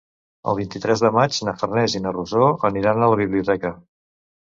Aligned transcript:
El 0.51 0.55
vint-i-tres 0.59 1.03
de 1.03 1.11
maig 1.17 1.37
na 1.49 1.55
Farners 1.61 1.99
i 2.01 2.03
na 2.07 2.17
Rosó 2.19 2.51
aniran 2.73 3.07
a 3.07 3.15
la 3.15 3.25
biblioteca. 3.25 3.77